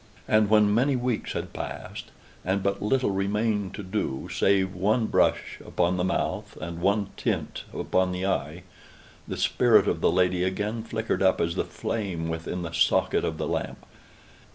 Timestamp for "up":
11.21-11.39